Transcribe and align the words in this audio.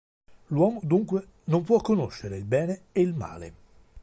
L'uomo 0.47 0.79
dunque 0.81 1.27
non 1.43 1.61
può 1.63 1.79
conoscere 1.79 2.35
il 2.35 2.43
bene 2.45 2.85
e 2.91 3.01
il 3.01 3.13
male. 3.13 3.53